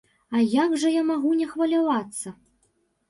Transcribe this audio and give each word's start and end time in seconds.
А 0.37 0.39
як 0.53 0.71
жа 0.83 0.89
я 0.95 1.03
магу 1.11 1.33
не 1.41 1.47
хвалявацца? 1.53 2.27